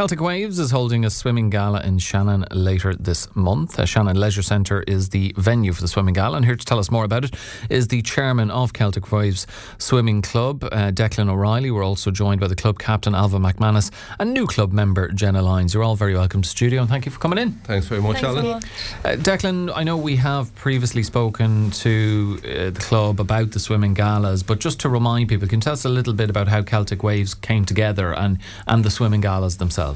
Celtic 0.00 0.22
Waves 0.22 0.58
is 0.58 0.70
holding 0.70 1.04
a 1.04 1.10
swimming 1.10 1.50
gala 1.50 1.82
in 1.82 1.98
Shannon 1.98 2.46
later 2.52 2.94
this 2.94 3.28
month. 3.36 3.78
Uh, 3.78 3.84
Shannon 3.84 4.18
Leisure 4.18 4.40
Centre 4.40 4.82
is 4.84 5.10
the 5.10 5.34
venue 5.36 5.74
for 5.74 5.82
the 5.82 5.88
swimming 5.88 6.14
gala, 6.14 6.38
and 6.38 6.46
here 6.46 6.56
to 6.56 6.64
tell 6.64 6.78
us 6.78 6.90
more 6.90 7.04
about 7.04 7.22
it 7.26 7.34
is 7.68 7.88
the 7.88 8.00
chairman 8.00 8.50
of 8.50 8.72
Celtic 8.72 9.12
Waves 9.12 9.46
Swimming 9.76 10.22
Club, 10.22 10.64
uh, 10.64 10.90
Declan 10.90 11.28
O'Reilly. 11.28 11.70
We're 11.70 11.84
also 11.84 12.10
joined 12.10 12.40
by 12.40 12.46
the 12.46 12.56
club 12.56 12.78
captain, 12.78 13.12
Ailbhe 13.12 13.52
McManus, 13.52 13.90
and 14.18 14.32
new 14.32 14.46
club 14.46 14.72
member, 14.72 15.08
Jenna 15.08 15.42
Lyons. 15.42 15.74
You're 15.74 15.82
all 15.84 15.96
very 15.96 16.14
welcome 16.14 16.40
to 16.40 16.48
the 16.48 16.50
studio, 16.50 16.80
and 16.80 16.88
thank 16.88 17.04
you 17.04 17.12
for 17.12 17.18
coming 17.18 17.36
in. 17.38 17.52
Thanks 17.64 17.84
very 17.84 18.00
much, 18.00 18.22
Thanks 18.22 18.38
Alan. 18.38 18.46
Uh, 18.46 19.22
Declan, 19.22 19.70
I 19.74 19.82
know 19.82 19.98
we 19.98 20.16
have 20.16 20.54
previously 20.54 21.02
spoken 21.02 21.72
to 21.72 22.38
uh, 22.44 22.70
the 22.70 22.80
club 22.80 23.20
about 23.20 23.50
the 23.50 23.60
swimming 23.60 23.92
galas, 23.92 24.42
but 24.42 24.60
just 24.60 24.80
to 24.80 24.88
remind 24.88 25.28
people, 25.28 25.46
can 25.46 25.58
you 25.58 25.62
tell 25.62 25.74
us 25.74 25.84
a 25.84 25.90
little 25.90 26.14
bit 26.14 26.30
about 26.30 26.48
how 26.48 26.62
Celtic 26.62 27.02
Waves 27.02 27.34
came 27.34 27.66
together 27.66 28.14
and, 28.14 28.38
and 28.66 28.82
the 28.82 28.90
swimming 28.90 29.20
galas 29.20 29.58
themselves? 29.58 29.89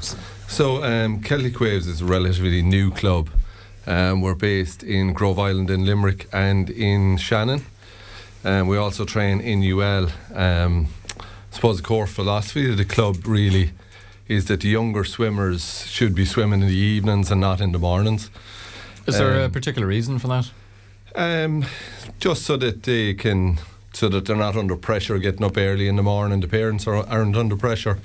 So, 0.47 0.83
um, 0.83 1.21
Celtic 1.21 1.59
Waves 1.59 1.87
is 1.87 2.01
a 2.01 2.05
relatively 2.05 2.61
new 2.61 2.91
club. 2.91 3.29
Um, 3.87 4.21
we're 4.21 4.35
based 4.35 4.83
in 4.83 5.13
Grove 5.13 5.37
Island 5.39 5.69
in 5.69 5.85
Limerick 5.85 6.27
and 6.33 6.69
in 6.69 7.17
Shannon. 7.17 7.65
Um, 8.43 8.67
we 8.67 8.77
also 8.77 9.05
train 9.05 9.39
in 9.41 9.61
UL. 9.63 10.09
Um, 10.33 10.87
I 11.19 11.55
suppose 11.55 11.77
the 11.77 11.83
core 11.83 12.07
philosophy 12.07 12.69
of 12.71 12.77
the 12.77 12.85
club 12.85 13.25
really 13.27 13.71
is 14.27 14.45
that 14.45 14.61
the 14.61 14.69
younger 14.69 15.03
swimmers 15.03 15.85
should 15.87 16.15
be 16.15 16.25
swimming 16.25 16.61
in 16.61 16.67
the 16.67 16.75
evenings 16.75 17.31
and 17.31 17.39
not 17.41 17.61
in 17.61 17.71
the 17.71 17.79
mornings. 17.79 18.29
Is 19.07 19.17
there 19.17 19.39
a 19.41 19.45
Um, 19.45 19.51
particular 19.51 19.87
reason 19.87 20.19
for 20.19 20.27
that? 20.27 20.49
Um, 21.15 21.65
just 22.19 22.43
so 22.43 22.57
that 22.57 22.83
they 22.83 23.13
can, 23.13 23.59
so 23.93 24.09
that 24.09 24.25
they're 24.25 24.35
not 24.35 24.55
under 24.55 24.75
pressure 24.75 25.17
getting 25.19 25.43
up 25.43 25.57
early 25.57 25.87
in 25.87 25.95
the 25.95 26.03
morning. 26.03 26.41
The 26.41 26.47
parents 26.47 26.87
are, 26.87 27.05
aren't 27.07 27.37
under 27.37 27.55
pressure, 27.55 27.99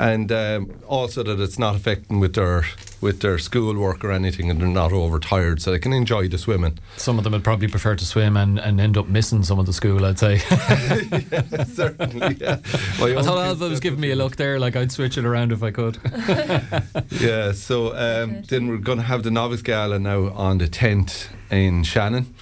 and 0.00 0.32
um, 0.32 0.80
also 0.88 1.22
that 1.22 1.38
it's 1.38 1.58
not 1.58 1.76
affecting 1.76 2.20
with 2.20 2.34
their 2.34 2.64
with 3.02 3.20
their 3.20 3.38
schoolwork 3.38 4.02
or 4.02 4.10
anything, 4.10 4.50
and 4.50 4.58
they're 4.58 4.68
not 4.68 4.92
overtired, 4.92 5.60
so 5.60 5.70
they 5.70 5.78
can 5.78 5.92
enjoy 5.92 6.26
the 6.26 6.38
swimming. 6.38 6.78
Some 6.96 7.18
of 7.18 7.24
them 7.24 7.34
would 7.34 7.44
probably 7.44 7.68
prefer 7.68 7.96
to 7.96 8.04
swim 8.04 8.36
and, 8.36 8.58
and 8.58 8.80
end 8.80 8.96
up 8.96 9.08
missing 9.08 9.42
some 9.42 9.58
of 9.58 9.66
the 9.66 9.72
school, 9.74 10.04
I'd 10.04 10.18
say. 10.18 10.38
Certainly, 11.66 12.36
yeah. 12.40 12.60
My 12.98 13.16
I 13.16 13.22
thought 13.22 13.38
Ailbhe 13.38 13.68
was 13.68 13.80
giving 13.80 14.00
me 14.00 14.10
a 14.10 14.16
look 14.16 14.36
there, 14.36 14.58
like 14.58 14.74
I'd 14.74 14.92
switch 14.92 15.18
it 15.18 15.24
around 15.24 15.52
if 15.52 15.62
I 15.62 15.70
could. 15.70 15.98
Yeah, 17.20 17.52
so 17.52 17.94
um, 17.96 18.42
then 18.48 18.68
we're 18.68 18.78
going 18.78 18.98
to 18.98 19.04
have 19.04 19.22
the 19.22 19.30
novice 19.30 19.62
gala 19.62 19.98
now 19.98 20.30
on 20.30 20.58
the 20.58 20.66
10th 20.66 21.28
in 21.50 21.84
Shannon. 21.84 22.34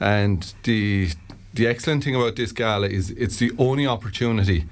And 0.00 0.52
the 0.64 1.10
the 1.52 1.68
excellent 1.68 2.02
thing 2.02 2.16
about 2.16 2.34
this 2.34 2.50
gala 2.50 2.88
is 2.88 3.10
it's 3.10 3.36
the 3.36 3.52
only 3.58 3.86
opportunity 3.86 4.64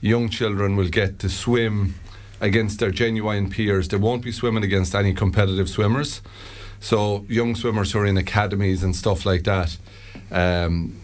young 0.00 0.28
children 0.28 0.76
will 0.76 0.88
get 0.88 1.18
to 1.20 1.28
swim 1.28 1.94
against 2.40 2.78
their 2.78 2.90
genuine 2.90 3.48
peers. 3.50 3.88
They 3.88 3.96
won't 3.96 4.22
be 4.22 4.32
swimming 4.32 4.64
against 4.64 4.94
any 4.94 5.14
competitive 5.14 5.68
swimmers. 5.68 6.20
So 6.80 7.24
young 7.28 7.54
swimmers 7.54 7.92
who 7.92 8.00
are 8.00 8.06
in 8.06 8.18
academies 8.18 8.82
and 8.82 8.94
stuff 8.94 9.24
like 9.24 9.44
that, 9.44 9.78
um, 10.30 11.00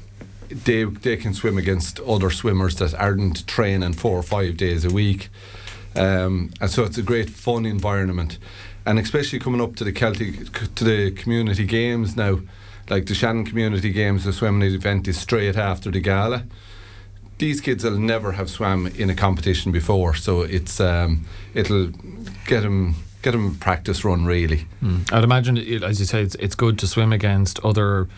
they 0.51 0.85
they 0.85 1.17
can 1.17 1.33
swim 1.33 1.57
against 1.57 2.01
other 2.01 2.31
swimmers 2.31 2.77
that 2.77 2.95
aren't 2.95 3.47
training 3.47 3.95
four 3.95 4.19
or 4.19 4.23
five 4.23 4.57
days 4.57 4.85
a 4.85 4.91
week. 4.91 5.29
Um, 5.97 6.51
and 6.61 6.71
so 6.71 6.85
it's 6.85 6.99
a 6.99 7.03
great 7.03 7.31
fun 7.31 7.67
environment, 7.67 8.39
and 8.85 8.99
especially 8.99 9.39
coming 9.39 9.61
up 9.61 9.77
to 9.77 9.85
the 9.85 9.93
Celtic 9.93 10.53
to 10.75 10.85
the 10.85 11.11
community 11.13 11.65
games 11.65 12.17
now, 12.17 12.41
like 12.91 13.07
the 13.07 13.15
Shannon 13.15 13.45
Community 13.45 13.91
Games, 13.91 14.25
the 14.25 14.33
swimming 14.33 14.73
event 14.75 15.09
is 15.09 15.19
straight 15.19 15.57
after 15.57 15.91
the 15.91 16.01
gala. 16.01 16.45
These 17.41 17.61
kids 17.61 17.85
will 17.85 17.99
never 17.99 18.33
have 18.33 18.49
swam 18.49 18.87
in 18.87 19.11
a 19.11 19.15
competition 19.15 19.73
before, 19.73 20.15
so 20.15 20.43
it's 20.43 20.79
um, 20.79 21.25
it'll 21.55 21.89
get 22.47 22.63
them 22.63 22.95
get 23.23 23.33
them 23.33 23.57
practice 23.57 24.05
run 24.05 24.25
really. 24.25 24.67
Mm. 24.83 25.13
I'd 25.13 25.25
imagine, 25.25 25.59
as 25.83 26.01
you 26.01 26.07
say, 26.07 26.23
it's, 26.23 26.35
it's 26.37 26.55
good 26.55 26.79
to 26.79 26.87
swim 26.87 27.13
against 27.13 27.59
other 27.65 28.09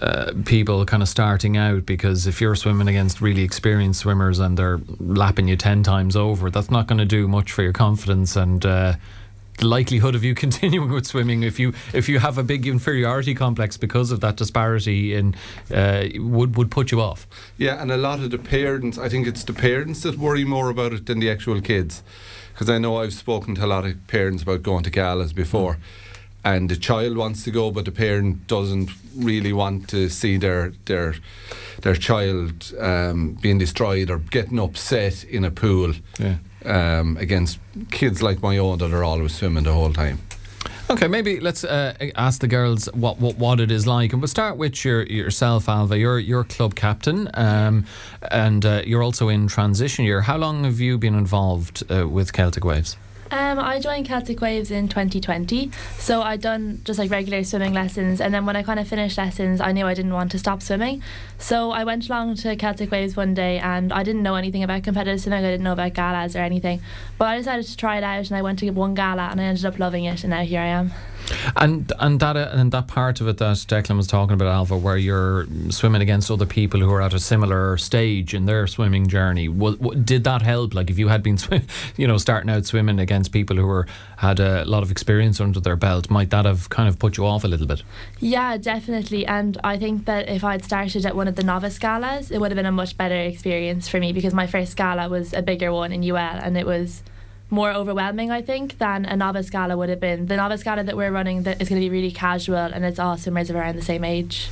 uh, 0.00 0.32
people 0.44 0.84
kind 0.86 1.02
of 1.02 1.08
starting 1.08 1.56
out 1.56 1.84
because 1.84 2.26
if 2.26 2.40
you're 2.40 2.56
swimming 2.56 2.88
against 2.88 3.20
really 3.20 3.42
experienced 3.42 4.00
swimmers 4.00 4.38
and 4.38 4.56
they're 4.56 4.80
lapping 4.98 5.48
you 5.48 5.56
10 5.56 5.82
times 5.82 6.16
over, 6.16 6.50
that's 6.50 6.70
not 6.70 6.86
going 6.86 6.98
to 6.98 7.04
do 7.04 7.28
much 7.28 7.52
for 7.52 7.62
your 7.62 7.72
confidence 7.72 8.36
and. 8.36 8.64
Uh, 8.64 8.94
the 9.60 9.66
likelihood 9.66 10.14
of 10.14 10.24
you 10.24 10.34
continuing 10.46 10.90
with 10.90 11.06
swimming 11.06 11.42
if 11.42 11.58
you 11.58 11.72
if 11.92 12.08
you 12.08 12.18
have 12.18 12.38
a 12.38 12.42
big 12.42 12.66
inferiority 12.66 13.34
complex 13.34 13.76
because 13.76 14.10
of 14.10 14.20
that 14.20 14.36
disparity 14.36 15.14
in 15.14 15.34
uh, 15.72 16.08
would 16.16 16.56
would 16.56 16.70
put 16.70 16.90
you 16.90 17.00
off. 17.00 17.26
Yeah, 17.56 17.80
and 17.80 17.92
a 17.92 17.96
lot 17.96 18.20
of 18.20 18.30
the 18.30 18.38
parents, 18.38 18.98
I 18.98 19.08
think 19.08 19.26
it's 19.26 19.44
the 19.44 19.52
parents 19.52 20.00
that 20.02 20.18
worry 20.18 20.44
more 20.44 20.70
about 20.70 20.92
it 20.92 21.06
than 21.06 21.20
the 21.20 21.30
actual 21.30 21.60
kids. 21.60 22.02
Because 22.52 22.68
I 22.68 22.78
know 22.78 22.96
I've 22.96 23.14
spoken 23.14 23.54
to 23.54 23.64
a 23.64 23.66
lot 23.66 23.86
of 23.86 24.06
parents 24.06 24.42
about 24.42 24.62
going 24.62 24.82
to 24.84 24.90
galas 24.90 25.32
before, 25.32 25.78
and 26.44 26.68
the 26.68 26.76
child 26.76 27.16
wants 27.16 27.44
to 27.44 27.50
go, 27.50 27.70
but 27.70 27.84
the 27.84 27.92
parent 27.92 28.46
doesn't 28.46 28.90
really 29.16 29.52
want 29.52 29.88
to 29.90 30.08
see 30.08 30.36
their 30.36 30.72
their 30.86 31.14
their 31.82 31.94
child 31.96 32.72
um, 32.78 33.34
being 33.40 33.58
destroyed 33.58 34.10
or 34.10 34.18
getting 34.30 34.58
upset 34.58 35.24
in 35.24 35.44
a 35.44 35.50
pool 35.50 35.92
Yeah. 36.18 36.36
um, 36.64 37.16
against 37.16 37.58
kids 37.90 38.22
like 38.22 38.42
my 38.42 38.58
own 38.58 38.78
that 38.78 38.92
are 38.92 39.04
always 39.04 39.34
swimming 39.34 39.64
the 39.64 39.72
whole 39.72 39.92
time. 39.92 40.18
Okay, 40.90 41.06
maybe 41.08 41.38
let's 41.40 41.62
uh, 41.64 41.94
ask 42.16 42.40
the 42.40 42.48
girls 42.48 42.86
what, 42.94 43.20
what 43.20 43.38
what 43.38 43.60
it 43.60 43.70
is 43.70 43.86
like, 43.86 44.12
and 44.12 44.20
we'll 44.20 44.28
start 44.28 44.56
with 44.56 44.84
your 44.84 45.04
yourself, 45.06 45.66
Ailbhe. 45.66 45.96
You're 46.00 46.18
you're 46.18 46.42
club 46.44 46.74
captain, 46.74 47.28
um, 47.34 47.84
and 48.32 48.66
uh, 48.66 48.82
you're 48.84 49.02
also 49.04 49.28
in 49.28 49.46
transition 49.46 50.04
year. 50.04 50.22
How 50.22 50.36
long 50.36 50.64
have 50.64 50.80
you 50.80 50.98
been 50.98 51.14
involved 51.14 51.84
uh, 51.90 52.08
with 52.08 52.32
Celtic 52.32 52.64
Waves? 52.64 52.96
Um, 53.32 53.60
I 53.60 53.78
joined 53.78 54.06
Celtic 54.06 54.40
Waves 54.40 54.72
in 54.72 54.88
2020, 54.88 55.70
so 55.98 56.20
I'd 56.20 56.40
done 56.40 56.80
just 56.82 56.98
like 56.98 57.12
regular 57.12 57.44
swimming 57.44 57.72
lessons, 57.72 58.20
and 58.20 58.34
then 58.34 58.44
when 58.44 58.56
I 58.56 58.64
kind 58.64 58.80
of 58.80 58.88
finished 58.88 59.16
lessons, 59.18 59.60
I 59.60 59.70
knew 59.70 59.86
I 59.86 59.94
didn't 59.94 60.14
want 60.14 60.32
to 60.32 60.38
stop 60.38 60.62
swimming, 60.62 61.00
so 61.38 61.70
I 61.70 61.84
went 61.84 62.08
along 62.08 62.36
to 62.36 62.56
Celtic 62.56 62.90
Waves 62.90 63.14
one 63.14 63.32
day, 63.34 63.60
and 63.60 63.92
I 63.92 64.02
didn't 64.02 64.24
know 64.24 64.34
anything 64.34 64.64
about 64.64 64.82
competitive 64.82 65.20
swimming. 65.20 65.44
I 65.44 65.50
didn't 65.50 65.62
know 65.62 65.74
about 65.74 65.94
galas 65.94 66.34
or 66.34 66.40
anything, 66.40 66.80
but 67.18 67.26
I 67.26 67.38
decided 67.38 67.66
to 67.66 67.76
try 67.76 67.98
it 67.98 68.04
out, 68.04 68.26
and 68.26 68.36
I 68.36 68.42
went 68.42 68.58
to 68.60 68.70
one 68.70 68.94
gala, 68.94 69.28
and 69.30 69.40
I 69.40 69.44
ended 69.44 69.64
up 69.64 69.78
loving 69.78 70.06
it, 70.06 70.24
and 70.24 70.30
now 70.30 70.42
here 70.42 70.60
I 70.60 70.66
am. 70.66 70.90
And 71.56 71.92
and 71.98 72.20
that 72.20 72.36
uh, 72.36 72.50
and 72.52 72.72
that 72.72 72.88
part 72.88 73.20
of 73.20 73.28
it 73.28 73.38
that 73.38 73.56
Declan 73.56 73.96
was 73.96 74.06
talking 74.06 74.34
about, 74.34 74.68
Ailbhe, 74.68 74.80
where 74.80 74.96
you're 74.96 75.46
swimming 75.70 76.02
against 76.02 76.30
other 76.30 76.46
people 76.46 76.80
who 76.80 76.90
are 76.92 77.02
at 77.02 77.14
a 77.14 77.20
similar 77.20 77.76
stage 77.76 78.34
in 78.34 78.46
their 78.46 78.66
swimming 78.66 79.08
journey. 79.08 79.48
did 79.48 80.24
that 80.24 80.42
help? 80.42 80.74
Like 80.74 80.90
if 80.90 80.98
you 80.98 81.08
had 81.08 81.22
been, 81.22 81.38
you 81.96 82.06
know, 82.06 82.18
starting 82.18 82.50
out 82.50 82.66
swimming 82.66 82.98
against 82.98 83.32
people 83.32 83.56
who 83.56 83.66
were 83.66 83.86
had 84.18 84.40
a 84.40 84.64
lot 84.64 84.82
of 84.82 84.90
experience 84.90 85.40
under 85.40 85.60
their 85.60 85.76
belt, 85.76 86.10
might 86.10 86.30
that 86.30 86.44
have 86.44 86.68
kind 86.68 86.88
of 86.88 86.98
put 86.98 87.16
you 87.16 87.26
off 87.26 87.44
a 87.44 87.48
little 87.48 87.66
bit? 87.66 87.82
Yeah, 88.18 88.56
definitely. 88.56 89.26
And 89.26 89.58
I 89.64 89.78
think 89.78 90.04
that 90.06 90.28
if 90.28 90.44
I'd 90.44 90.64
started 90.64 91.06
at 91.06 91.16
one 91.16 91.28
of 91.28 91.36
the 91.36 91.42
novice 91.42 91.78
galas, 91.78 92.30
it 92.30 92.40
would 92.40 92.50
have 92.50 92.56
been 92.56 92.66
a 92.66 92.72
much 92.72 92.96
better 92.96 93.16
experience 93.16 93.88
for 93.88 93.98
me 93.98 94.12
because 94.12 94.34
my 94.34 94.46
first 94.46 94.76
gala 94.76 95.08
was 95.08 95.32
a 95.32 95.42
bigger 95.42 95.72
one 95.72 95.92
in 95.92 96.02
UL 96.02 96.16
and 96.16 96.56
it 96.56 96.66
was 96.66 97.02
more 97.50 97.72
overwhelming, 97.72 98.30
I 98.30 98.42
think, 98.42 98.78
than 98.78 99.04
a 99.04 99.16
novice 99.16 99.50
gala 99.50 99.76
would 99.76 99.88
have 99.88 100.00
been. 100.00 100.26
The 100.26 100.36
novice 100.36 100.62
gala 100.62 100.84
that 100.84 100.96
we're 100.96 101.10
running 101.10 101.42
that 101.42 101.60
is 101.60 101.68
going 101.68 101.80
to 101.80 101.84
be 101.84 101.90
really 101.90 102.12
casual 102.12 102.56
and 102.56 102.84
it's 102.84 102.98
all 102.98 103.16
swimmers 103.16 103.50
of 103.50 103.56
around 103.56 103.76
the 103.76 103.82
same 103.82 104.04
age. 104.04 104.48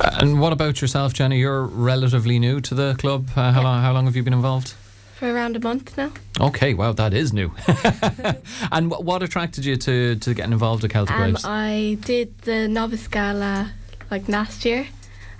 Uh, 0.00 0.18
and 0.20 0.40
what 0.40 0.52
about 0.52 0.80
yourself, 0.80 1.12
Jenny? 1.14 1.38
You're 1.38 1.64
relatively 1.64 2.38
new 2.38 2.60
to 2.60 2.74
the 2.74 2.94
club. 2.98 3.28
Uh, 3.36 3.52
how, 3.52 3.62
long, 3.62 3.82
how 3.82 3.92
long 3.92 4.04
have 4.06 4.16
you 4.16 4.22
been 4.22 4.32
involved? 4.34 4.74
for 5.14 5.34
around 5.34 5.56
a 5.56 5.60
month 5.60 5.98
now. 5.98 6.12
Okay, 6.40 6.74
wow, 6.74 6.92
that 6.92 7.12
is 7.12 7.32
new. 7.32 7.52
and 8.70 8.92
wh- 8.92 9.00
what 9.04 9.20
attracted 9.20 9.64
you 9.64 9.74
to, 9.74 10.14
to 10.14 10.32
getting 10.32 10.52
involved 10.52 10.84
with 10.84 10.92
Celtic 10.92 11.16
Um, 11.16 11.22
Waves? 11.22 11.44
I 11.44 11.98
did 12.02 12.38
the 12.42 12.68
novice 12.68 13.08
gala 13.08 13.72
like 14.12 14.28
last 14.28 14.64
year, 14.64 14.86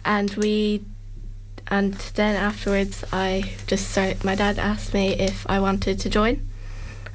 and 0.05 0.33
we, 0.33 0.83
and 1.69 1.95
then 1.95 2.35
afterwards 2.35 3.05
I 3.13 3.53
just 3.69 3.89
started. 3.93 4.25
My 4.25 4.35
dad 4.35 4.59
asked 4.59 4.93
me 4.95 5.13
if 5.13 5.49
I 5.49 5.61
wanted 5.61 6.01
to 6.01 6.11
join, 6.11 6.48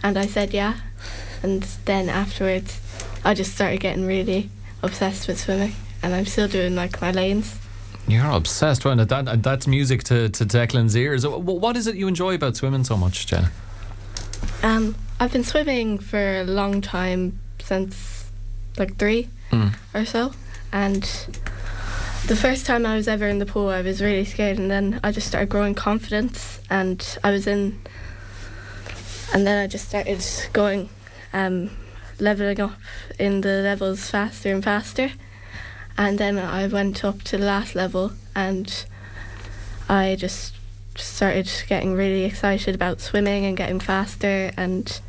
and 0.04 0.18
I 0.18 0.26
said 0.28 0.54
yeah, 0.54 0.76
and 1.42 1.64
then 1.86 2.10
afterwards 2.10 2.80
I 3.26 3.34
just 3.34 3.54
started 3.56 3.80
getting 3.80 4.06
really 4.06 4.50
obsessed 4.84 5.28
with 5.28 5.40
swimming, 5.40 5.74
and 6.04 6.14
I'm 6.14 6.26
still 6.26 6.48
doing 6.48 6.76
like 6.76 7.02
my 7.02 7.12
lanes. 7.12 7.58
You're 8.06 8.30
obsessed, 8.30 8.84
well, 8.84 8.98
that, 8.98 9.08
that, 9.08 9.42
that's 9.44 9.66
music 9.66 10.04
to, 10.06 10.28
to 10.28 10.46
Declan's 10.46 10.94
ears. 10.98 11.24
Wh- 11.24 11.40
What 11.40 11.78
is 11.78 11.88
it 11.88 11.96
you 11.96 12.10
enjoy 12.10 12.36
about 12.36 12.58
swimming 12.58 12.84
so 12.84 12.98
much, 12.98 13.26
Jenna? 13.28 13.50
Um, 14.62 14.96
I've 15.22 15.32
been 15.32 15.46
swimming 15.46 16.00
for 16.00 16.42
a 16.42 16.44
long 16.44 16.82
time 16.82 17.40
since 17.62 18.30
like 18.78 18.98
three 18.98 19.30
Mm. 19.52 19.74
or 19.94 20.04
so, 20.04 20.34
and 20.72 21.04
the 22.28 22.36
first 22.36 22.66
time 22.66 22.86
I 22.88 22.96
was 22.96 23.08
ever 23.08 23.28
in 23.28 23.38
the 23.40 23.46
pool, 23.46 23.70
I 23.70 23.82
was 23.82 24.02
really 24.02 24.26
scared, 24.26 24.58
and 24.58 24.70
then 24.72 25.00
I 25.04 25.12
just 25.12 25.28
started 25.28 25.48
growing 25.50 25.76
confidence, 25.76 26.60
and 26.70 27.18
I 27.24 27.30
was 27.32 27.46
in, 27.48 27.80
and 29.34 29.46
then 29.46 29.58
I 29.58 29.68
just 29.68 29.90
started 29.90 30.24
going, 30.54 30.90
um, 31.34 31.72
leveling 32.20 32.60
up 32.62 32.80
in 33.20 33.42
the 33.42 33.62
levels 33.62 34.10
faster 34.10 34.54
and 34.54 34.64
faster, 34.64 35.12
and 35.98 36.18
then 36.18 36.38
I 36.38 36.68
went 36.68 37.04
up 37.04 37.24
to 37.24 37.38
the 37.38 37.46
last 37.46 37.76
level, 37.76 38.14
and 38.36 38.86
I 39.90 40.16
just 40.18 40.56
started 40.96 41.50
getting 41.68 41.94
really 41.94 42.24
excited 42.24 42.76
about 42.76 43.02
swimming 43.02 43.46
and 43.46 43.58
getting 43.58 43.80
faster 43.80 44.52
and 44.58 45.02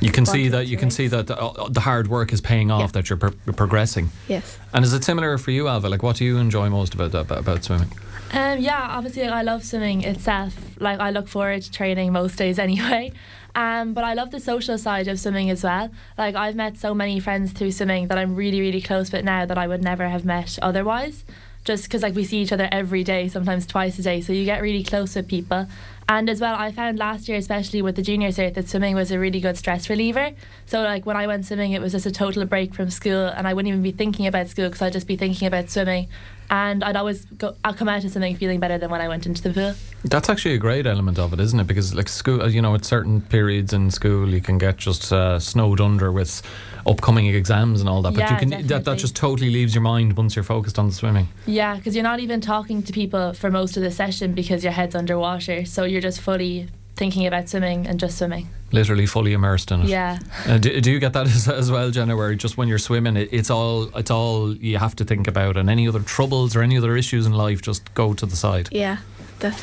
You 0.00 0.10
can 0.10 0.26
see 0.26 0.48
that 0.48 0.64
to 0.64 0.66
you 0.66 0.76
can 0.76 0.90
see 0.90 1.08
that 1.08 1.26
the, 1.26 1.38
uh, 1.38 1.68
the 1.68 1.80
hard 1.80 2.08
work 2.08 2.32
is 2.32 2.40
paying 2.40 2.70
off. 2.70 2.80
Yeah. 2.80 2.86
That 2.88 3.10
you're 3.10 3.16
pro- 3.18 3.52
progressing. 3.54 4.10
Yes. 4.28 4.58
And 4.72 4.84
is 4.84 4.92
it 4.92 5.04
similar 5.04 5.36
for 5.38 5.50
you, 5.50 5.64
Ailbhe? 5.64 5.90
Like, 5.90 6.02
what 6.02 6.16
do 6.16 6.24
you 6.24 6.38
enjoy 6.38 6.68
most 6.70 6.94
about 6.94 7.14
about, 7.14 7.38
about 7.38 7.64
swimming? 7.64 7.90
Um, 8.32 8.58
yeah, 8.58 8.88
obviously 8.90 9.24
I 9.24 9.42
love 9.42 9.64
swimming 9.64 10.02
itself. 10.02 10.54
Like 10.80 11.00
I 11.00 11.10
look 11.10 11.28
forward 11.28 11.62
to 11.62 11.70
training 11.70 12.12
most 12.12 12.36
days 12.36 12.58
anyway. 12.66 13.12
Um, 13.56 13.94
but 13.94 14.04
I 14.04 14.12
love 14.12 14.32
the 14.32 14.38
social 14.38 14.76
side 14.76 15.08
of 15.08 15.18
swimming 15.18 15.48
as 15.48 15.64
well. 15.64 15.90
Like 16.18 16.34
I've 16.34 16.54
met 16.54 16.76
so 16.76 16.94
many 16.94 17.18
friends 17.18 17.52
through 17.52 17.72
swimming 17.72 18.08
that 18.08 18.18
I'm 18.18 18.36
really, 18.36 18.60
really 18.60 18.82
close 18.82 19.10
with 19.10 19.24
now 19.24 19.46
that 19.46 19.56
I 19.56 19.66
would 19.66 19.82
never 19.82 20.08
have 20.08 20.26
met 20.26 20.58
otherwise. 20.60 21.24
Just 21.64 21.84
because 21.84 22.02
like 22.02 22.14
we 22.14 22.24
see 22.24 22.42
each 22.42 22.52
other 22.52 22.68
every 22.70 23.02
day, 23.02 23.28
sometimes 23.28 23.66
twice 23.66 23.98
a 23.98 24.02
day, 24.02 24.20
so 24.20 24.32
you 24.34 24.44
get 24.44 24.60
really 24.60 24.84
close 24.84 25.16
with 25.16 25.26
people. 25.26 25.66
And 26.08 26.30
as 26.30 26.40
well, 26.40 26.54
I 26.54 26.70
found 26.70 26.98
last 26.98 27.28
year, 27.28 27.36
especially 27.36 27.82
with 27.82 27.96
the 27.96 28.02
junior 28.02 28.28
cert, 28.28 28.54
that 28.54 28.68
swimming 28.68 28.94
was 28.94 29.10
a 29.10 29.18
really 29.18 29.40
good 29.40 29.56
stress 29.56 29.90
reliever. 29.90 30.30
So 30.66 30.82
like 30.82 31.04
when 31.04 31.16
I 31.16 31.26
went 31.26 31.46
swimming, 31.46 31.72
it 31.72 31.80
was 31.80 31.92
just 31.92 32.06
a 32.06 32.12
total 32.12 32.44
break 32.44 32.74
from 32.74 32.90
school, 32.90 33.26
and 33.26 33.46
I 33.46 33.54
wouldn't 33.54 33.68
even 33.68 33.82
be 33.82 33.90
thinking 33.90 34.26
about 34.26 34.48
school 34.48 34.68
because 34.68 34.82
I'd 34.82 34.92
just 34.92 35.08
be 35.08 35.16
thinking 35.16 35.48
about 35.48 35.68
swimming. 35.68 36.08
And 36.48 36.84
I'd 36.84 36.94
always 36.94 37.24
go, 37.24 37.56
I'll 37.64 37.74
come 37.74 37.88
out 37.88 38.04
of 38.04 38.10
something 38.12 38.36
feeling 38.36 38.60
better 38.60 38.78
than 38.78 38.88
when 38.88 39.00
I 39.00 39.08
went 39.08 39.26
into 39.26 39.42
the 39.42 39.50
pool. 39.50 39.74
That's 40.04 40.28
actually 40.28 40.54
a 40.54 40.58
great 40.58 40.86
element 40.86 41.18
of 41.18 41.32
it, 41.32 41.40
isn't 41.40 41.58
it? 41.58 41.66
Because 41.66 41.92
like 41.92 42.08
school, 42.08 42.48
you 42.48 42.62
know, 42.62 42.74
at 42.76 42.84
certain 42.84 43.20
periods 43.20 43.72
in 43.72 43.90
school, 43.90 44.28
you 44.28 44.40
can 44.40 44.56
get 44.58 44.76
just 44.76 45.12
uh, 45.12 45.40
snowed 45.40 45.80
under 45.80 46.12
with 46.12 46.42
upcoming 46.86 47.26
exams 47.26 47.80
and 47.80 47.88
all 47.88 48.00
that. 48.02 48.14
But 48.14 48.20
Yeah, 48.20 48.32
you 48.32 48.38
can 48.38 48.66
that, 48.68 48.84
that 48.84 48.98
just 48.98 49.16
totally 49.16 49.50
leaves 49.50 49.74
your 49.74 49.82
mind 49.82 50.16
once 50.16 50.36
you're 50.36 50.44
focused 50.44 50.78
on 50.78 50.86
the 50.86 50.94
swimming. 50.94 51.26
Yeah, 51.46 51.76
because 51.76 51.96
you're 51.96 52.04
not 52.04 52.20
even 52.20 52.40
talking 52.40 52.82
to 52.84 52.92
people 52.92 53.32
for 53.32 53.50
most 53.50 53.76
of 53.76 53.82
the 53.82 53.90
session 53.90 54.32
because 54.32 54.62
your 54.62 54.72
head's 54.72 54.94
underwater. 54.94 55.64
So 55.64 55.82
you're 55.82 55.95
just 56.00 56.20
fully 56.20 56.68
thinking 56.96 57.26
about 57.26 57.48
swimming 57.48 57.86
and 57.86 58.00
just 58.00 58.18
swimming. 58.18 58.48
Literally 58.72 59.06
fully 59.06 59.32
immersed 59.32 59.70
in 59.70 59.82
it. 59.82 59.88
Yeah. 59.88 60.18
Uh, 60.46 60.58
do, 60.58 60.80
do 60.80 60.90
you 60.90 60.98
get 60.98 61.12
that 61.12 61.26
as, 61.34 61.48
as 61.48 61.70
well, 61.70 61.90
Jenna? 61.90 62.16
Where 62.16 62.34
just 62.34 62.56
when 62.56 62.68
you're 62.68 62.78
swimming, 62.78 63.16
it, 63.16 63.28
it's 63.32 63.50
all 63.50 63.84
it's 63.96 64.10
all 64.10 64.54
you 64.56 64.78
have 64.78 64.96
to 64.96 65.04
think 65.04 65.28
about, 65.28 65.56
and 65.56 65.70
any 65.70 65.86
other 65.86 66.00
troubles 66.00 66.56
or 66.56 66.62
any 66.62 66.76
other 66.76 66.96
issues 66.96 67.26
in 67.26 67.32
life 67.32 67.62
just 67.62 67.94
go 67.94 68.14
to 68.14 68.26
the 68.26 68.36
side. 68.36 68.68
Yeah. 68.72 68.98
That 69.40 69.62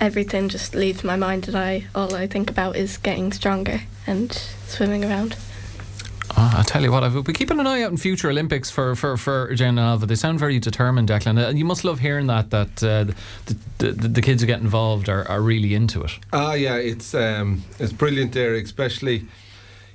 everything 0.00 0.48
just 0.48 0.74
leaves 0.74 1.04
my 1.04 1.16
mind, 1.16 1.48
and 1.48 1.56
I 1.56 1.86
all 1.94 2.14
I 2.14 2.26
think 2.26 2.50
about 2.50 2.76
is 2.76 2.98
getting 2.98 3.32
stronger 3.32 3.82
and 4.06 4.32
swimming 4.66 5.04
around. 5.04 5.36
Oh, 6.30 6.54
I 6.58 6.62
tell 6.62 6.82
you 6.82 6.92
what, 6.92 7.02
I've 7.04 7.24
been 7.24 7.34
keeping 7.34 7.58
an 7.60 7.66
eye 7.66 7.82
out 7.82 7.90
in 7.90 7.96
future 7.96 8.30
Olympics 8.30 8.70
for 8.70 8.94
for 8.94 9.16
for 9.16 9.52
Jen 9.54 9.76
and 9.78 10.00
Ailbhe. 10.00 10.06
They 10.06 10.14
sound 10.14 10.38
very 10.38 10.58
determined, 10.58 11.08
Declan, 11.08 11.38
and 11.48 11.58
you 11.58 11.64
must 11.64 11.84
love 11.84 11.98
hearing 12.00 12.26
that 12.28 12.50
that 12.50 12.82
uh, 12.82 13.04
the, 13.46 13.56
the 13.78 14.08
the 14.08 14.22
kids 14.22 14.40
who 14.42 14.46
get 14.46 14.60
involved 14.60 15.08
are, 15.08 15.28
are 15.28 15.40
really 15.42 15.74
into 15.74 16.02
it. 16.02 16.12
Ah, 16.32 16.54
yeah, 16.54 16.76
it's 16.76 17.14
um, 17.14 17.62
it's 17.78 17.92
brilliant 17.92 18.32
there, 18.32 18.54
especially. 18.54 19.26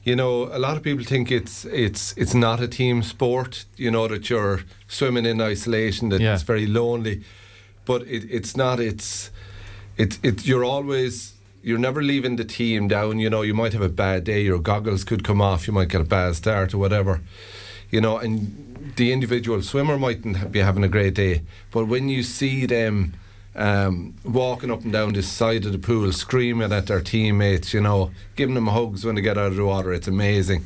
You 0.03 0.15
know, 0.15 0.43
a 0.53 0.59
lot 0.59 0.77
of 0.77 0.83
people 0.83 1.03
think 1.05 1.31
it's 1.31 1.65
it's 1.65 2.13
it's 2.17 2.33
not 2.33 2.61
a 2.61 2.67
team 2.67 3.03
sport. 3.03 3.65
You 3.77 3.91
know 3.91 4.07
that 4.07 4.29
you're 4.29 4.61
swimming 4.87 5.25
in 5.25 5.41
isolation, 5.41 6.09
that 6.09 6.21
Yeah. 6.21 6.33
it's 6.33 6.43
very 6.43 6.67
lonely, 6.67 7.23
but 7.85 8.01
it, 8.03 8.23
it's 8.29 8.55
not. 8.55 8.79
It's 8.79 9.31
it's 9.97 10.19
it's 10.23 10.45
you're 10.45 10.63
always 10.65 11.33
you're 11.67 11.77
never 11.77 12.01
leaving 12.01 12.37
the 12.37 12.45
team 12.45 12.87
down. 12.87 13.19
You 13.19 13.29
know, 13.29 13.41
you 13.41 13.53
might 13.53 13.73
have 13.73 13.81
a 13.81 13.89
bad 13.89 14.23
day, 14.23 14.41
your 14.41 14.57
goggles 14.57 15.03
could 15.03 15.25
come 15.25 15.41
off, 15.41 15.67
you 15.67 15.73
might 15.73 15.89
get 15.89 15.99
a 15.99 16.05
bad 16.05 16.35
start 16.37 16.73
or 16.73 16.77
whatever. 16.77 17.19
You 17.91 17.99
know, 17.99 18.17
and 18.17 18.93
the 18.95 19.11
individual 19.11 19.61
swimmer 19.61 19.99
mightn't 19.99 20.49
be 20.51 20.59
having 20.59 20.85
a 20.85 20.87
great 20.87 21.13
day, 21.13 21.41
but 21.71 21.85
when 21.85 22.07
you 22.07 22.23
see 22.23 22.65
them 22.65 23.15
um, 23.53 24.15
walking 24.23 24.71
up 24.71 24.83
and 24.83 24.93
down 24.93 25.11
the 25.11 25.21
side 25.21 25.65
of 25.65 25.73
the 25.73 25.77
pool, 25.77 26.13
screaming 26.13 26.71
at 26.71 26.87
their 26.87 27.01
teammates, 27.01 27.73
you 27.73 27.81
know, 27.81 28.11
giving 28.37 28.55
them 28.55 28.67
hugs 28.67 29.03
when 29.03 29.15
they 29.15 29.21
get 29.21 29.37
out 29.37 29.47
of 29.47 29.57
the 29.57 29.65
water, 29.65 29.91
it's 29.91 30.07
amazing. 30.07 30.63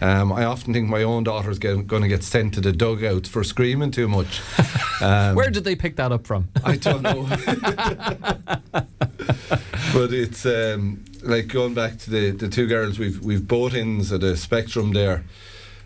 Um, 0.00 0.32
I 0.32 0.44
often 0.44 0.72
think 0.72 0.88
my 0.88 1.04
own 1.04 1.22
daughter's 1.22 1.60
going 1.60 1.86
to 1.86 2.08
get 2.08 2.24
sent 2.24 2.54
to 2.54 2.60
the 2.60 2.72
dugouts 2.72 3.28
for 3.28 3.44
screaming 3.44 3.92
too 3.92 4.08
much. 4.08 4.40
Um, 5.02 5.34
Where 5.34 5.50
did 5.50 5.64
they 5.64 5.74
pick 5.74 5.96
that 5.96 6.12
up 6.12 6.28
from? 6.28 6.48
I 6.62 6.76
don't 6.76 7.02
know. 7.02 7.26
but 9.92 10.12
it's 10.12 10.44
um, 10.46 11.04
like 11.22 11.48
going 11.48 11.74
back 11.74 11.98
to 11.98 12.10
the, 12.10 12.30
the 12.30 12.48
two 12.48 12.66
girls 12.66 12.98
we've 12.98 13.20
we've 13.20 13.46
both 13.46 13.74
ends 13.74 14.12
of 14.12 14.20
the 14.20 14.36
spectrum 14.36 14.92
there. 14.92 15.24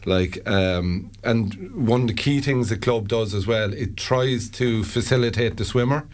Like 0.04 0.48
um, 0.48 1.10
and 1.24 1.74
one 1.74 2.02
of 2.02 2.08
the 2.08 2.14
key 2.14 2.40
things 2.40 2.68
the 2.68 2.76
club 2.76 3.08
does 3.08 3.34
as 3.34 3.46
well, 3.46 3.72
it 3.72 3.96
tries 3.96 4.48
to 4.50 4.84
facilitate 4.84 5.56
the 5.56 5.64
swimmer. 5.64 6.06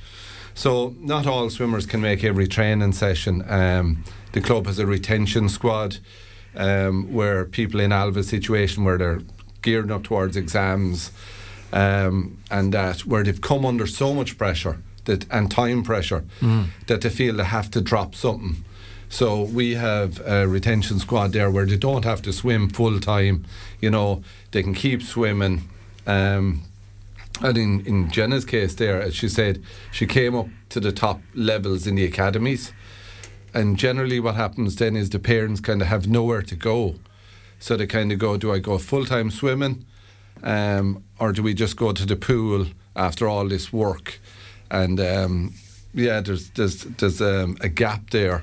So 0.55 0.95
not 0.99 1.27
all 1.27 1.49
swimmers 1.51 1.87
can 1.87 2.01
make 2.01 2.25
every 2.25 2.47
training 2.47 2.93
session. 2.93 3.45
Um, 3.49 4.05
the 4.33 4.41
club 4.41 4.67
has 4.67 4.79
a 4.79 4.87
retention 4.87 5.49
squad 5.49 5.99
um, 6.55 7.13
where 7.13 7.45
people 7.45 7.81
in 7.81 7.91
Ailbhe's 7.91 8.29
situation 8.29 8.85
where 8.85 8.99
they're 8.99 9.21
gearing 9.63 9.91
up 9.91 10.05
towards 10.05 10.37
exams 10.37 11.11
um, 11.73 12.39
and 12.51 12.75
that 12.75 13.01
where 13.07 13.23
they've 13.23 13.41
come 13.41 13.65
under 13.65 13.87
so 13.87 14.13
much 14.13 14.37
pressure 14.37 14.79
that 15.05 15.27
and 15.31 15.51
time 15.51 15.83
pressure 15.83 16.25
that 16.87 17.01
they 17.01 17.11
feel 17.11 17.37
they 17.37 17.45
have 17.45 17.71
to 17.73 17.81
drop 17.81 18.15
something. 18.15 18.65
So 19.09 19.43
we 19.43 19.75
have 19.75 20.21
a 20.27 20.49
retention 20.49 20.99
squad 20.99 21.33
there 21.33 21.51
where 21.51 21.67
they 21.67 21.77
don't 21.77 22.05
have 22.05 22.23
to 22.23 22.33
swim 22.33 22.71
full 22.71 22.99
time. 22.99 23.45
You 23.81 23.91
know, 23.91 24.23
they 24.53 24.63
can 24.63 24.75
keep 24.75 25.03
swimming. 25.03 25.69
Um, 26.07 26.63
and 27.43 27.59
in, 27.59 27.87
in 27.87 28.11
Jenna's 28.11 28.45
case, 28.45 28.75
there, 28.75 29.03
as 29.03 29.15
she 29.15 29.29
said, 29.29 29.63
she 29.91 30.07
came 30.07 30.35
up 30.35 30.49
to 30.71 30.81
the 30.81 30.93
top 30.93 31.21
levels 31.35 31.87
in 31.87 31.97
the 31.97 32.05
academies. 32.05 32.73
And 33.53 33.77
generally, 33.77 34.19
what 34.19 34.37
happens 34.37 34.77
then 34.77 34.97
is 34.97 35.11
the 35.11 35.19
parents 35.19 35.61
kind 35.61 35.83
of 35.83 35.89
have 35.89 36.09
nowhere 36.09 36.43
to 36.43 36.57
go. 36.57 36.95
So 37.59 37.77
they 37.77 37.87
kind 37.87 38.13
of 38.13 38.19
go, 38.19 38.37
do 38.39 38.53
I 38.53 38.61
go 38.61 38.79
full 38.79 39.05
time 39.05 39.31
swimming? 39.31 39.85
Um, 40.43 41.05
or 41.19 41.33
do 41.33 41.43
we 41.43 41.53
just 41.55 41.77
go 41.77 41.93
to 41.93 42.07
the 42.07 42.17
pool 42.17 42.67
after 42.97 43.29
all 43.29 43.47
this 43.47 43.73
work? 43.73 44.21
And 44.73 44.99
um, 44.99 45.55
yeah, 45.95 46.21
there's, 46.21 46.51
there's, 46.51 46.83
there's 46.83 47.21
um, 47.21 47.57
a 47.61 47.69
gap 47.69 48.11
there. 48.11 48.43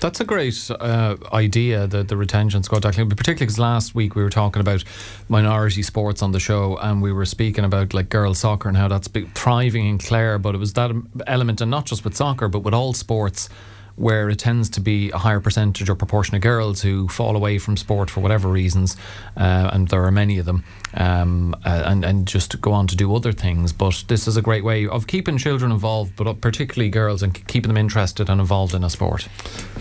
That's 0.00 0.20
a 0.20 0.24
great 0.24 0.70
uh, 0.70 1.16
idea, 1.32 1.86
the, 1.86 2.02
the 2.02 2.16
retention 2.16 2.62
squad, 2.62 2.82
but 2.82 2.94
particularly 2.94 3.36
because 3.36 3.58
last 3.58 3.94
week 3.94 4.14
we 4.14 4.22
were 4.22 4.28
talking 4.28 4.60
about 4.60 4.84
minority 5.30 5.82
sports 5.82 6.20
on 6.20 6.32
the 6.32 6.40
show 6.40 6.76
and 6.76 7.00
we 7.00 7.10
were 7.10 7.24
speaking 7.24 7.64
about 7.64 7.94
like 7.94 8.10
girls 8.10 8.40
soccer 8.40 8.68
and 8.68 8.76
how 8.76 8.86
that's 8.86 9.08
thriving 9.08 9.86
in 9.86 9.96
Clare, 9.96 10.38
but 10.38 10.54
it 10.54 10.58
was 10.58 10.74
that 10.74 10.90
element, 11.26 11.62
and 11.62 11.70
not 11.70 11.86
just 11.86 12.04
with 12.04 12.14
soccer, 12.14 12.48
but 12.48 12.58
with 12.58 12.74
all 12.74 12.92
sports 12.92 13.48
where 13.96 14.28
it 14.28 14.38
tends 14.38 14.68
to 14.70 14.80
be 14.80 15.10
a 15.10 15.18
higher 15.18 15.40
percentage 15.40 15.88
or 15.88 15.94
proportion 15.94 16.34
of 16.34 16.42
girls 16.42 16.82
who 16.82 17.06
fall 17.08 17.36
away 17.36 17.58
from 17.58 17.76
sport 17.76 18.10
for 18.10 18.20
whatever 18.20 18.48
reasons, 18.48 18.96
uh, 19.36 19.70
and 19.72 19.88
there 19.88 20.04
are 20.04 20.10
many 20.10 20.38
of 20.38 20.46
them, 20.46 20.64
um, 20.94 21.54
uh, 21.64 21.82
and 21.86 22.04
and 22.04 22.26
just 22.26 22.60
go 22.60 22.72
on 22.72 22.86
to 22.86 22.96
do 22.96 23.14
other 23.14 23.32
things. 23.32 23.72
But 23.72 24.04
this 24.08 24.26
is 24.26 24.36
a 24.36 24.42
great 24.42 24.64
way 24.64 24.86
of 24.86 25.06
keeping 25.06 25.38
children 25.38 25.70
involved, 25.70 26.16
but 26.16 26.40
particularly 26.40 26.90
girls, 26.90 27.22
and 27.22 27.46
keeping 27.46 27.68
them 27.68 27.76
interested 27.76 28.28
and 28.28 28.40
involved 28.40 28.74
in 28.74 28.82
a 28.84 28.90
sport. 28.90 29.28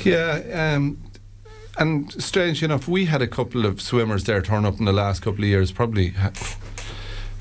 Yeah, 0.03 0.73
um, 0.75 0.97
and 1.77 2.11
strange 2.21 2.61
enough, 2.61 2.87
we 2.87 3.05
had 3.05 3.21
a 3.21 3.27
couple 3.27 3.65
of 3.65 3.81
swimmers 3.81 4.25
there 4.25 4.41
turn 4.41 4.65
up 4.65 4.79
in 4.79 4.85
the 4.85 4.93
last 4.93 5.21
couple 5.21 5.43
of 5.43 5.49
years, 5.49 5.71
probably 5.71 6.13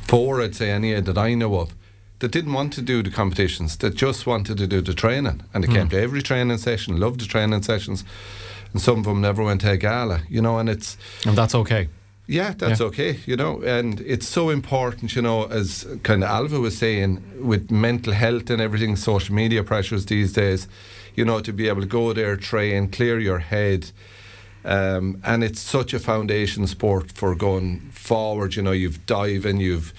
four, 0.07 0.41
I'd 0.41 0.55
say, 0.55 0.71
any 0.71 0.99
that 0.99 1.19
I 1.19 1.35
know 1.35 1.55
of, 1.57 1.75
that 2.23 2.31
didn't 2.31 2.52
want 2.52 2.73
to 2.73 2.81
do 2.83 3.02
the 3.02 3.11
competitions, 3.11 3.76
that 3.79 3.97
just 3.97 4.26
wanted 4.26 4.57
to 4.57 4.67
do 4.69 4.81
the 4.81 4.95
training. 4.95 5.43
And 5.52 5.64
they 5.64 5.69
came 5.69 5.88
to 5.88 6.00
every 6.00 6.23
training 6.23 6.59
session, 6.59 7.00
loved 7.00 7.19
the 7.21 7.26
training 7.26 7.62
sessions, 7.62 8.05
and 8.73 8.81
some 8.81 8.99
of 9.00 9.05
them 9.05 9.21
never 9.21 9.43
went 9.43 9.61
to 9.62 9.73
a 9.73 9.76
gala, 9.76 10.21
you 10.29 10.41
know, 10.41 10.59
and 10.59 10.69
it's. 10.69 10.97
And 11.26 11.37
that's 11.37 11.55
okay. 11.55 11.88
Yeah, 12.29 12.55
that's 12.57 12.79
Yeah. 12.79 12.87
okay, 12.87 13.19
you 13.26 13.35
know, 13.37 13.61
and 13.62 14.00
it's 14.00 14.29
so 14.29 14.50
important, 14.50 15.17
you 15.17 15.23
know, 15.23 15.47
as 15.47 15.85
kind 16.05 16.23
of 16.23 16.31
Ailbhe 16.31 16.61
was 16.61 16.79
saying, 16.79 17.21
with 17.41 17.73
mental 17.73 18.12
health 18.12 18.49
and 18.50 18.61
everything, 18.62 18.95
social 18.95 19.35
media 19.35 19.64
pressures 19.64 20.07
these 20.07 20.33
days, 20.33 20.69
you 21.17 21.25
know, 21.25 21.41
to 21.41 21.52
be 21.52 21.69
able 21.69 21.81
to 21.81 21.88
go 21.88 22.12
there, 22.12 22.37
train, 22.37 22.88
clear 22.88 23.19
your 23.19 23.41
head. 23.41 23.91
Um, 24.64 25.21
and 25.25 25.43
it's 25.43 25.61
such 25.61 25.93
a 25.93 25.99
foundation 25.99 26.69
sport 26.69 27.11
for 27.11 27.35
going 27.35 27.81
forward. 27.91 28.55
You 28.55 28.62
know, 28.62 28.71
you've 28.71 29.05
diving, 29.07 29.59
you've 29.59 29.93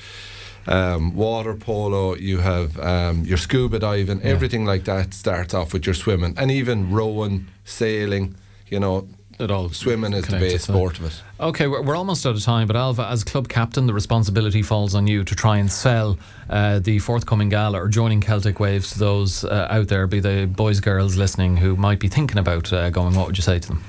um, 0.68 1.16
water 1.16 1.54
polo, 1.56 2.16
you 2.16 2.40
have 2.40 2.80
um, 2.80 3.24
your 3.26 3.38
scuba 3.38 3.80
diving, 3.80 4.20
Yeah. 4.22 4.28
everything 4.28 4.66
like 4.66 4.84
that 4.86 5.14
starts 5.14 5.54
off 5.54 5.74
with 5.74 5.86
your 5.86 5.96
swimming, 5.96 6.34
and 6.38 6.52
even 6.52 6.92
rowing, 6.92 7.48
sailing. 7.66 8.36
You 8.70 8.80
know, 8.80 9.08
It 9.40 9.52
all 9.52 9.70
swimming 9.70 10.14
is 10.14 10.26
the 10.28 10.38
base 10.38 10.64
sport 10.64 11.00
of 11.00 11.06
it. 11.06 11.22
Okay, 11.40 11.68
we're, 11.68 11.82
we're 11.82 11.96
almost 11.98 12.26
out 12.26 12.36
of 12.36 12.44
time, 12.44 12.68
but 12.68 12.76
Ailbhe, 12.76 13.06
as 13.12 13.24
club 13.24 13.48
captain, 13.50 13.88
the 13.88 13.94
responsibility 13.94 14.62
falls 14.62 14.96
on 14.96 15.06
you 15.08 15.24
to 15.24 15.36
try 15.36 15.58
and 15.58 15.72
sell 15.72 16.18
uh, 16.50 16.80
the 16.80 17.00
forthcoming 17.00 17.50
gala 17.50 17.82
or 17.82 17.88
joining 17.88 18.22
Celtic 18.22 18.60
Waves 18.60 18.92
to 18.94 19.00
those 19.00 19.44
uh, 19.44 19.68
out 19.70 19.88
there, 19.90 20.08
be 20.08 20.20
they 20.20 20.46
boys, 20.46 20.80
girls 20.80 21.18
listening 21.18 21.58
who 21.58 21.76
might 21.76 22.00
be 22.00 22.08
thinking 22.08 22.38
about 22.38 22.72
uh, 22.72 22.90
going. 22.90 23.16
What 23.16 23.28
would 23.28 23.38
you 23.38 23.44
say 23.44 23.60
to 23.60 23.68
them? 23.68 23.84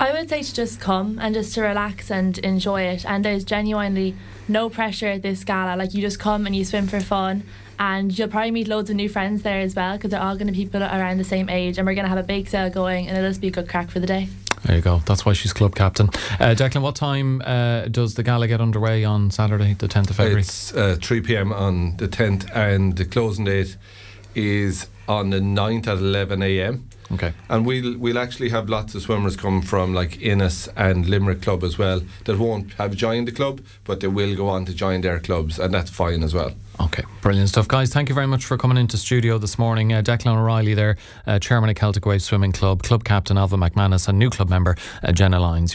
I 0.00 0.12
would 0.12 0.28
say 0.28 0.42
to 0.42 0.54
just 0.54 0.78
come 0.78 1.18
and 1.20 1.34
just 1.34 1.54
to 1.54 1.62
relax 1.62 2.10
and 2.10 2.38
enjoy 2.38 2.82
it. 2.82 3.04
And 3.04 3.24
there's 3.24 3.42
genuinely 3.42 4.14
no 4.46 4.70
pressure 4.70 5.08
at 5.08 5.22
this 5.22 5.42
gala. 5.42 5.76
Like 5.76 5.92
you 5.92 6.00
just 6.00 6.20
come 6.20 6.46
and 6.46 6.54
you 6.54 6.64
swim 6.64 6.86
for 6.86 7.00
fun. 7.00 7.42
And 7.80 8.16
you'll 8.16 8.28
probably 8.28 8.52
meet 8.52 8.68
loads 8.68 8.90
of 8.90 8.96
new 8.96 9.08
friends 9.08 9.42
there 9.42 9.60
as 9.60 9.74
well 9.74 9.96
because 9.96 10.10
they're 10.10 10.20
all 10.20 10.34
going 10.34 10.46
to 10.46 10.52
be 10.52 10.64
people 10.64 10.82
around 10.82 11.18
the 11.18 11.24
same 11.24 11.48
age. 11.48 11.78
And 11.78 11.86
we're 11.86 11.94
going 11.94 12.04
to 12.04 12.08
have 12.08 12.18
a 12.18 12.22
bake 12.22 12.48
sale 12.48 12.70
going 12.70 13.08
and 13.08 13.16
it'll 13.16 13.30
just 13.30 13.40
be 13.40 13.48
a 13.48 13.50
good 13.52 13.68
crack 13.68 13.90
for 13.90 13.98
the 13.98 14.06
day. 14.06 14.28
There 14.64 14.76
you 14.76 14.82
go. 14.82 14.98
That's 15.06 15.24
why 15.24 15.32
she's 15.32 15.52
club 15.52 15.74
captain. 15.74 16.08
Uh, 16.38 16.54
Declan, 16.54 16.82
what 16.82 16.96
time 16.96 17.42
uh, 17.44 17.86
does 17.86 18.14
the 18.14 18.22
gala 18.22 18.46
get 18.46 18.60
underway 18.60 19.04
on 19.04 19.30
Saturday, 19.30 19.74
the 19.74 19.88
10th 19.88 20.10
of 20.10 20.16
February? 20.16 20.42
It's 20.42 20.74
uh, 20.74 20.96
3 21.00 21.20
p.m. 21.22 21.52
on 21.52 21.96
the 21.96 22.08
10th, 22.08 22.50
and 22.54 22.96
the 22.96 23.04
closing 23.04 23.44
date 23.44 23.76
is 24.34 24.88
on 25.08 25.30
the 25.30 25.40
9th 25.40 25.88
at 25.88 25.98
11 25.98 26.42
a.m. 26.42 26.88
Okay. 27.10 27.32
And 27.48 27.64
we'll 27.64 27.96
we'll 27.96 28.18
actually 28.18 28.50
have 28.50 28.68
lots 28.68 28.94
of 28.94 29.02
swimmers 29.02 29.34
come 29.34 29.62
from 29.62 29.94
like 29.94 30.20
Ennis 30.22 30.68
and 30.76 31.06
Limerick 31.08 31.40
Club 31.40 31.64
as 31.64 31.78
well 31.78 32.02
that 32.26 32.38
won't 32.38 32.74
have 32.74 32.94
joined 32.94 33.28
the 33.28 33.32
club, 33.32 33.62
but 33.84 34.00
they 34.00 34.08
will 34.08 34.36
go 34.36 34.48
on 34.48 34.66
to 34.66 34.74
join 34.74 35.00
their 35.00 35.18
clubs, 35.18 35.58
and 35.58 35.72
that's 35.72 35.90
fine 35.90 36.22
as 36.22 36.34
well. 36.34 36.52
Okay, 36.80 37.02
brilliant 37.22 37.48
stuff, 37.48 37.66
guys. 37.66 37.92
Thank 37.92 38.08
you 38.08 38.14
very 38.14 38.26
much 38.26 38.44
for 38.44 38.56
coming 38.56 38.76
into 38.76 38.96
studio 38.96 39.38
this 39.38 39.58
morning. 39.58 39.92
Uh, 39.92 40.02
Declan 40.02 40.36
O'Reilly, 40.36 40.74
there, 40.74 40.96
uh, 41.26 41.38
chairman 41.38 41.70
of 41.70 41.76
Celtic 41.76 42.06
Wave 42.06 42.22
Swimming 42.22 42.52
Club, 42.52 42.84
club 42.84 43.02
captain 43.02 43.36
Ailbhe 43.36 43.58
McManus, 43.58 44.06
and 44.06 44.18
new 44.18 44.30
club 44.30 44.48
member 44.48 44.76
uh, 45.02 45.10
Jenna 45.10 45.40
Lyons. 45.40 45.66